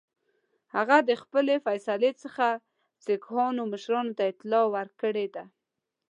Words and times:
هغه 0.75 0.97
د 1.09 1.11
خپلي 1.21 1.55
فیصلې 1.65 2.11
څخه 2.23 2.47
سیکهانو 3.05 3.61
مشرانو 3.73 4.11
ته 4.17 4.23
اطلاع 4.31 4.65
ورکړې 4.75 5.27
ده. 5.35 5.43